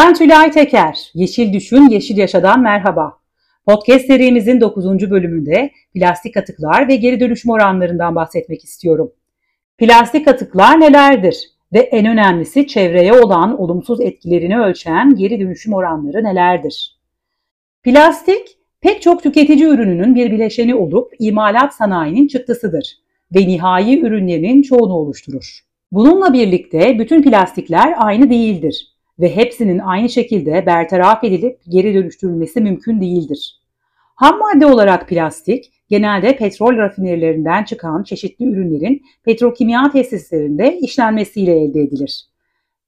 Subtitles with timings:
[0.00, 1.10] Ben Tülay Teker.
[1.14, 3.18] Yeşil Düşün, Yeşil Yaşadan merhaba.
[3.66, 5.10] Podcast serimizin 9.
[5.10, 9.12] bölümünde plastik atıklar ve geri dönüşüm oranlarından bahsetmek istiyorum.
[9.78, 11.50] Plastik atıklar nelerdir?
[11.72, 16.98] Ve en önemlisi çevreye olan olumsuz etkilerini ölçen geri dönüşüm oranları nelerdir?
[17.82, 22.98] Plastik, pek çok tüketici ürününün bir bileşeni olup imalat sanayinin çıktısıdır
[23.34, 25.60] ve nihai ürünlerinin çoğunu oluşturur.
[25.92, 33.00] Bununla birlikte bütün plastikler aynı değildir ve hepsinin aynı şekilde bertaraf edilip geri dönüştürülmesi mümkün
[33.00, 33.60] değildir.
[34.14, 42.24] Ham madde olarak plastik genelde petrol rafinerilerinden çıkan çeşitli ürünlerin petrokimya tesislerinde işlenmesiyle elde edilir.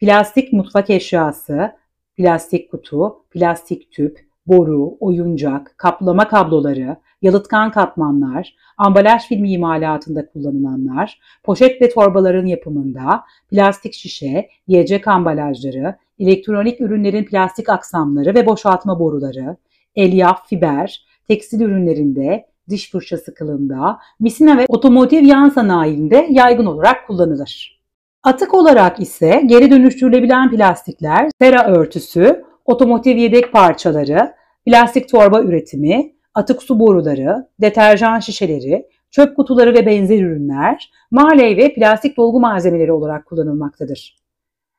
[0.00, 1.72] Plastik mutfak eşyası,
[2.16, 11.82] plastik kutu, plastik tüp, boru, oyuncak, kaplama kabloları, yalıtkan katmanlar, ambalaj filmi imalatında kullanılanlar, poşet
[11.82, 19.56] ve torbaların yapımında, plastik şişe, yiyecek ambalajları, elektronik ürünlerin plastik aksamları ve boşaltma boruları,
[19.96, 27.80] elyaf, fiber, tekstil ürünlerinde, diş fırçası kılında, misina ve otomotiv yan sanayinde yaygın olarak kullanılır.
[28.22, 34.32] Atık olarak ise geri dönüştürülebilen plastikler, sera örtüsü, otomotiv yedek parçaları,
[34.66, 41.74] plastik torba üretimi, atık su boruları, deterjan şişeleri, çöp kutuları ve benzer ürünler, maley ve
[41.74, 44.16] plastik dolgu malzemeleri olarak kullanılmaktadır.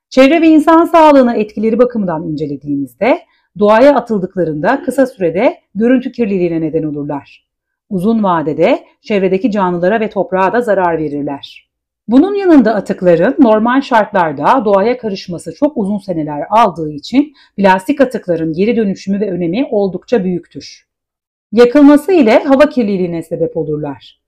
[0.10, 3.20] Çevre ve insan sağlığına etkileri bakımından incelediğimizde
[3.60, 7.48] doğaya atıldıklarında kısa sürede görüntü kirliliğine neden olurlar.
[7.90, 11.70] Uzun vadede çevredeki canlılara ve toprağa da zarar verirler.
[12.08, 18.76] Bunun yanında atıkların normal şartlarda doğaya karışması çok uzun seneler aldığı için plastik atıkların geri
[18.76, 20.88] dönüşümü ve önemi oldukça büyüktür.
[21.52, 24.22] Yakılması ile hava kirliliğine sebep olurlar.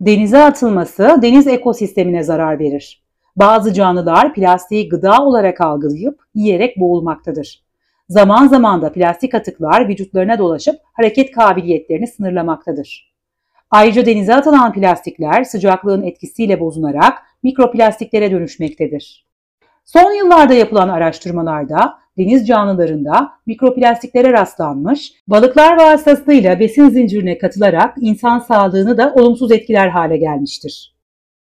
[0.00, 3.07] Denize atılması deniz ekosistemine zarar verir.
[3.38, 7.64] Bazı canlılar plastiği gıda olarak algılayıp yiyerek boğulmaktadır.
[8.08, 13.14] Zaman zaman da plastik atıklar vücutlarına dolaşıp hareket kabiliyetlerini sınırlamaktadır.
[13.70, 19.26] Ayrıca denize atılan plastikler sıcaklığın etkisiyle bozunarak mikroplastiklere dönüşmektedir.
[19.84, 28.98] Son yıllarda yapılan araştırmalarda deniz canlılarında mikroplastiklere rastlanmış, balıklar vasıtasıyla besin zincirine katılarak insan sağlığını
[28.98, 30.97] da olumsuz etkiler hale gelmiştir.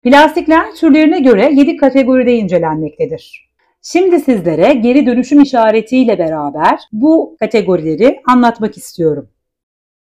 [0.03, 3.51] Plastikler türlerine göre 7 kategoride incelenmektedir.
[3.81, 9.29] Şimdi sizlere geri dönüşüm işaretiyle beraber bu kategorileri anlatmak istiyorum.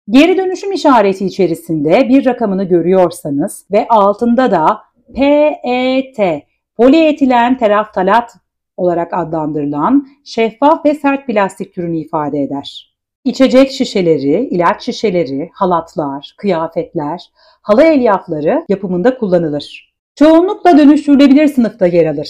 [0.10, 4.80] Geri dönüşüm işareti içerisinde bir rakamını görüyorsanız ve altında da
[5.16, 6.44] PET,
[6.78, 8.32] polietilen teraftalat
[8.78, 12.96] olarak adlandırılan şeffaf ve sert plastik türünü ifade eder.
[13.26, 17.22] İçecek şişeleri, ilaç şişeleri, halatlar, kıyafetler,
[17.62, 19.89] halı elyafları yapımında kullanılır.
[20.20, 22.30] Çoğunlukla dönüştürülebilir sınıfta yer alır.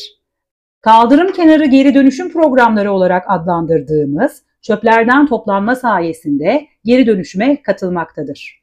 [0.81, 8.61] Kaldırım kenarı geri dönüşüm programları olarak adlandırdığımız çöplerden toplanma sayesinde geri dönüşüme katılmaktadır.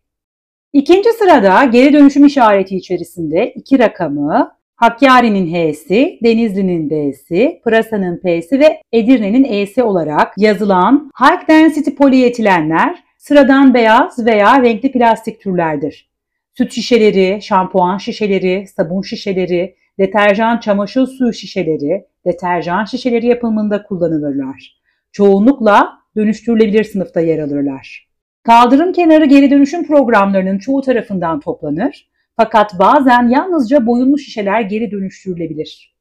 [0.72, 8.80] İkinci sırada geri dönüşüm işareti içerisinde iki rakamı Hakkari'nin H'si, Denizli'nin D'si, Pırasa'nın P'si ve
[8.92, 16.15] Edirne'nin E'si olarak yazılan High Density polietilenler sıradan beyaz veya renkli plastik türlerdir
[16.58, 24.80] süt şişeleri, şampuan şişeleri, sabun şişeleri, deterjan çamaşır suyu şişeleri, deterjan şişeleri yapımında kullanılırlar.
[25.12, 28.08] Çoğunlukla dönüştürülebilir sınıfta yer alırlar.
[28.42, 35.96] Kaldırım kenarı geri dönüşüm programlarının çoğu tarafından toplanır fakat bazen yalnızca boyunlu şişeler geri dönüştürülebilir.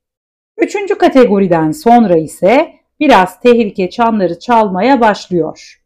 [0.57, 5.81] Üçüncü kategoriden sonra ise biraz tehlike çanları çalmaya başlıyor.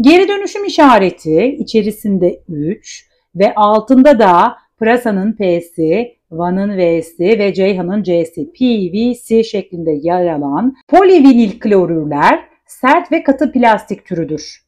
[0.00, 8.52] Geri dönüşüm işareti içerisinde 3, ve altında da Pırasa'nın P'si, Van'ın V'si ve Ceyhan'ın C'si
[8.52, 14.64] PVC şeklinde yer alan polivinil klorürler sert ve katı plastik türüdür.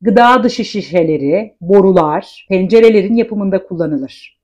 [0.00, 4.40] Gıda dışı şişeleri, borular, pencerelerin yapımında kullanılır.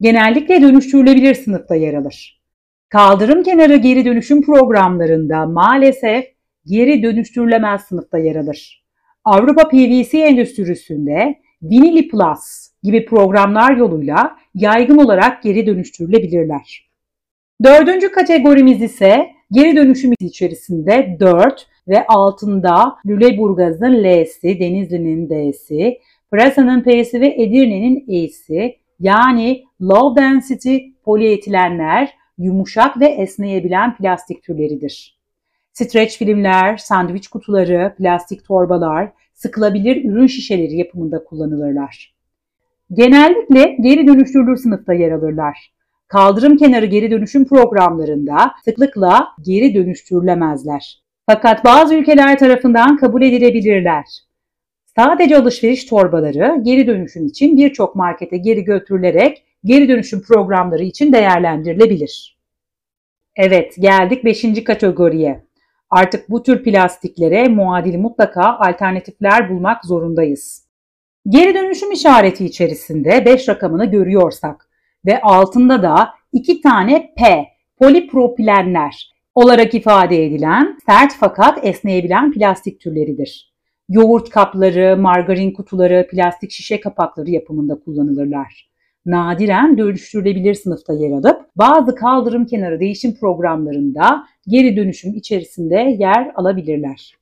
[0.00, 2.40] Genellikle dönüştürülebilir sınıfta yer alır.
[2.88, 6.24] Kaldırım kenarı geri dönüşüm programlarında maalesef
[6.66, 8.84] geri dönüştürülemez sınıfta yer alır.
[9.24, 16.90] Avrupa PVC endüstrisinde Vinili Plus gibi programlar yoluyla yaygın olarak geri dönüştürülebilirler.
[17.64, 25.98] Dördüncü kategorimiz ise geri dönüşüm içerisinde 4 ve altında Lüleburgaz'ın L'si, Denizli'nin D'si,
[26.30, 35.20] Pırasa'nın P'si ve Edirne'nin E'si yani low density polietilenler yumuşak ve esneyebilen plastik türleridir.
[35.72, 42.14] Stretch filmler, sandviç kutuları, plastik torbalar, sıkılabilir ürün şişeleri yapımında kullanılırlar.
[42.92, 45.72] Genellikle geri dönüştürülür sınıfta yer alırlar.
[46.08, 51.02] Kaldırım kenarı geri dönüşüm programlarında sıklıkla geri dönüştürülemezler.
[51.26, 54.04] Fakat bazı ülkeler tarafından kabul edilebilirler.
[54.96, 62.38] Sadece alışveriş torbaları geri dönüşüm için birçok markete geri götürülerek geri dönüşüm programları için değerlendirilebilir.
[63.36, 64.64] Evet, geldik 5.
[64.64, 65.44] kategoriye.
[65.90, 70.69] Artık bu tür plastiklere muadil mutlaka alternatifler bulmak zorundayız.
[71.28, 74.68] Geri dönüşüm işareti içerisinde 5 rakamını görüyorsak
[75.06, 77.46] ve altında da 2 tane P,
[77.78, 83.52] polipropilenler olarak ifade edilen sert fakat esneyebilen plastik türleridir.
[83.88, 88.70] Yoğurt kapları, margarin kutuları, plastik şişe kapakları yapımında kullanılırlar.
[89.06, 97.19] Nadiren dönüştürülebilir sınıfta yer alıp bazı kaldırım kenarı değişim programlarında geri dönüşüm içerisinde yer alabilirler.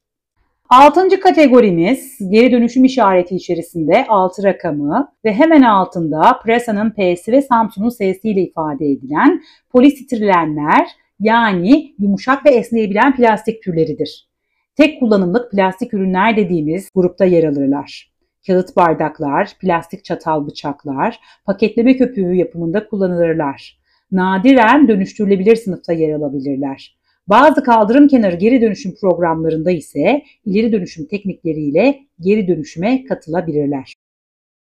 [0.68, 7.88] Altıncı kategorimiz geri dönüşüm işareti içerisinde 6 rakamı ve hemen altında Presa'nın P'si ve Samsun'un
[7.88, 10.88] S'si ile ifade edilen polistirenler
[11.20, 14.28] yani yumuşak ve esneyebilen plastik türleridir.
[14.76, 18.12] Tek kullanımlık plastik ürünler dediğimiz grupta yer alırlar.
[18.46, 23.78] Kağıt bardaklar, plastik çatal bıçaklar, paketleme köpüğü yapımında kullanılırlar.
[24.12, 26.97] Nadiren dönüştürülebilir sınıfta yer alabilirler.
[27.28, 33.94] Bazı kaldırım kenarı geri dönüşüm programlarında ise ileri dönüşüm teknikleriyle geri dönüşüme katılabilirler.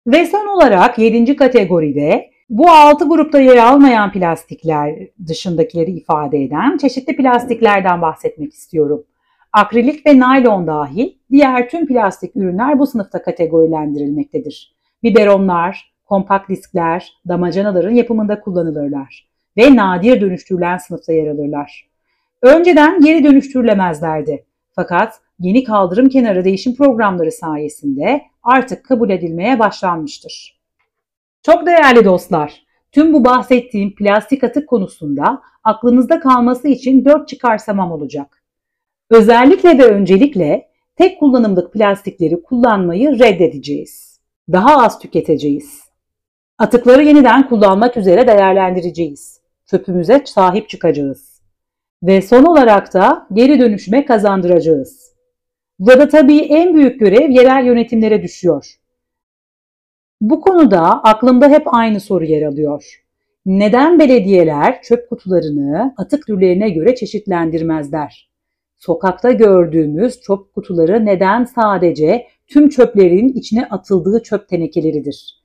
[0.08, 1.36] Ve son olarak 7.
[1.36, 4.96] kategoride bu 6 grupta yer almayan plastikler
[5.28, 9.04] dışındakileri ifade eden çeşitli plastiklerden bahsetmek istiyorum.
[9.54, 14.76] Akrilik ve naylon dahil diğer tüm plastik ürünler bu sınıfta kategorilendirilmektedir.
[15.04, 19.28] Biberonlar, kompakt diskler, damacanaların yapımında kullanılırlar
[19.58, 21.88] ve nadir dönüştürülen sınıfta yer alırlar.
[22.42, 24.46] Önceden geri dönüştürülemezlerdi.
[24.76, 30.60] Fakat yeni kaldırım kenarı değişim programları sayesinde artık kabul edilmeye başlanmıştır.
[31.44, 38.44] Çok değerli dostlar, tüm bu bahsettiğim plastik atık konusunda aklınızda kalması için 4 çıkarsamam olacak.
[39.10, 44.20] Özellikle ve öncelikle tek kullanımlık plastikleri kullanmayı reddedeceğiz.
[44.52, 45.82] Daha az tüketeceğiz.
[46.58, 49.42] Atıkları yeniden kullanmak üzere değerlendireceğiz.
[49.66, 51.37] Çöpümüze sahip çıkacağız.
[52.04, 55.14] Ve son olarak da geri dönüşüme kazandıracağız.
[55.80, 58.76] Burada tabii en büyük görev yerel yönetimlere düşüyor.
[60.22, 63.04] Bu konuda aklımda hep aynı soru yer alıyor.
[63.46, 68.30] Neden belediyeler çöp kutularını atık türlerine göre çeşitlendirmezler?
[68.78, 75.44] Sokakta gördüğümüz çöp kutuları neden sadece tüm çöplerin içine atıldığı çöp tenekeleridir?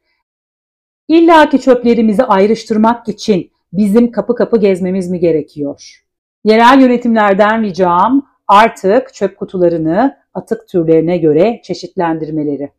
[1.08, 6.01] İlla ki çöplerimizi ayrıştırmak için bizim kapı kapı gezmemiz mi gerekiyor?
[6.44, 12.70] Yerel yönetimlerden ricam artık çöp kutularını atık türlerine göre çeşitlendirmeleri.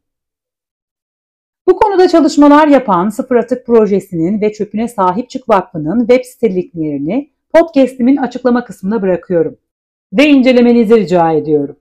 [1.67, 7.29] Bu konuda çalışmalar yapan Sıfır Atık Projesi'nin ve Çöpüne Sahip Çık Vakfı'nın web site linklerini
[7.53, 9.57] podcast'imin açıklama kısmına bırakıyorum
[10.13, 11.75] ve incelemenizi rica ediyorum.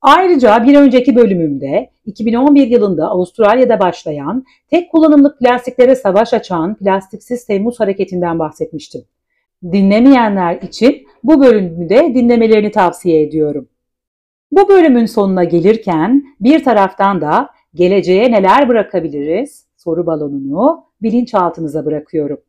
[0.00, 7.80] Ayrıca bir önceki bölümümde 2011 yılında Avustralya'da başlayan tek kullanımlık plastiklere savaş açan Plastiksiz Temmuz
[7.80, 9.04] hareketinden bahsetmiştim.
[9.62, 13.68] Dinlemeyenler için bu bölümü de dinlemelerini tavsiye ediyorum.
[14.52, 22.40] Bu bölümün sonuna gelirken bir taraftan da geleceğe neler bırakabiliriz soru balonunu bilinçaltınıza bırakıyorum.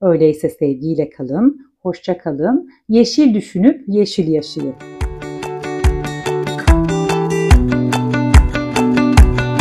[0.00, 4.74] Öyleyse sevgiyle kalın, hoşça kalın, yeşil düşünüp yeşil yaşayın.